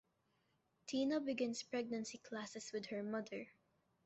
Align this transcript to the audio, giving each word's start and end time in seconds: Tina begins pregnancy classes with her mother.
Tina 0.87 1.19
begins 1.19 1.61
pregnancy 1.61 2.17
classes 2.17 2.71
with 2.73 2.87
her 2.87 3.03
mother. 3.03 3.45